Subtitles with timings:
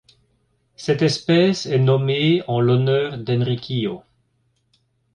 [0.77, 4.01] Cette espèce est nommée en l'honneur d'Enriquillo.